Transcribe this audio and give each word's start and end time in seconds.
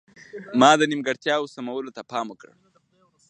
ما 0.59 0.71
د 0.79 0.81
نیمګړتیاوو 0.91 1.51
سمولو 1.55 1.95
ته 1.97 2.01
پام 2.11 2.25
وکړ. 2.29 2.49